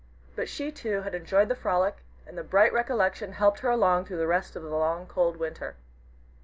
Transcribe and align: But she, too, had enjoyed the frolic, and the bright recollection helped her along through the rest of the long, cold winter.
But 0.35 0.49
she, 0.49 0.71
too, 0.71 1.01
had 1.03 1.13
enjoyed 1.13 1.47
the 1.47 1.53
frolic, 1.53 1.97
and 2.25 2.35
the 2.35 2.43
bright 2.43 2.73
recollection 2.73 3.33
helped 3.33 3.59
her 3.59 3.69
along 3.69 4.05
through 4.05 4.17
the 4.17 4.25
rest 4.25 4.55
of 4.55 4.63
the 4.63 4.69
long, 4.69 5.05
cold 5.05 5.37
winter. 5.37 5.75